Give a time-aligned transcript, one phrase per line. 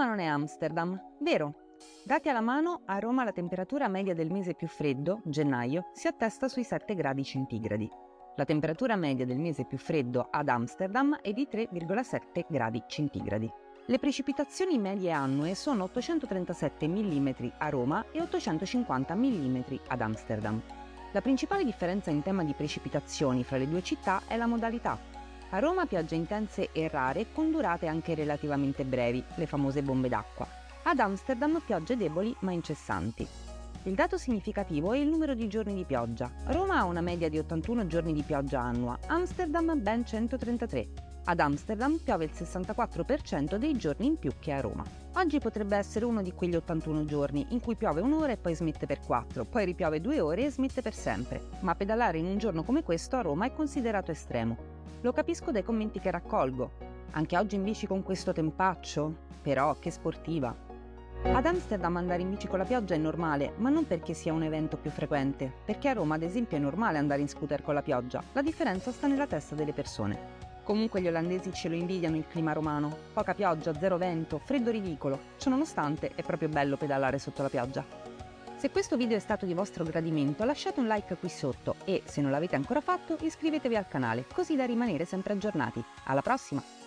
[0.00, 1.54] Amsterdam, vero?
[2.04, 6.48] Dati alla mano, a Roma la temperatura media del mese più freddo, gennaio, si attesta
[6.48, 7.90] sui 7 gradi centigradi.
[8.36, 13.52] La temperatura media del mese più freddo ad Amsterdam è di 3,7 gradi centigradi.
[13.86, 17.28] Le precipitazioni medie annue sono 837 mm
[17.58, 20.62] a Roma e 850 mm ad Amsterdam.
[21.12, 25.11] La principale differenza in tema di precipitazioni fra le due città è la modalità.
[25.54, 30.48] A Roma piogge intense e rare con durate anche relativamente brevi, le famose bombe d'acqua.
[30.84, 33.26] Ad Amsterdam piogge deboli ma incessanti.
[33.82, 36.30] Il dato significativo è il numero di giorni di pioggia.
[36.46, 41.11] Roma ha una media di 81 giorni di pioggia annua, Amsterdam ben 133.
[41.24, 44.82] Ad Amsterdam piove il 64% dei giorni in più che a Roma.
[45.14, 48.86] Oggi potrebbe essere uno di quegli 81 giorni in cui piove un'ora e poi smette
[48.86, 51.40] per 4, poi ripiove due ore e smette per sempre.
[51.60, 54.56] Ma pedalare in un giorno come questo a Roma è considerato estremo.
[55.02, 56.72] Lo capisco dai commenti che raccolgo.
[57.12, 59.14] Anche oggi in bici con questo tempaccio?
[59.42, 60.52] Però che sportiva!
[61.24, 64.42] Ad Amsterdam andare in bici con la pioggia è normale, ma non perché sia un
[64.42, 67.82] evento più frequente, perché a Roma ad esempio è normale andare in scooter con la
[67.82, 70.41] pioggia, la differenza sta nella testa delle persone.
[70.62, 75.18] Comunque gli olandesi ce lo invidiano il clima romano, poca pioggia, zero vento, freddo ridicolo,
[75.36, 77.84] ciononostante è proprio bello pedalare sotto la pioggia.
[78.56, 82.20] Se questo video è stato di vostro gradimento lasciate un like qui sotto e, se
[82.20, 85.82] non l'avete ancora fatto, iscrivetevi al canale, così da rimanere sempre aggiornati.
[86.04, 86.81] Alla prossima!